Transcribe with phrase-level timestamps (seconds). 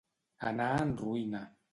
[0.51, 1.43] Anar en roïna.